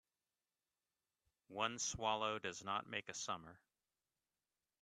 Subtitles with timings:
[1.49, 3.59] One swallow does not make a summer